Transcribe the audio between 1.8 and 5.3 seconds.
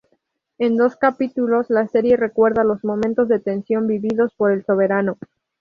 serie recuerda los momentos de tensión vividos por el soberano.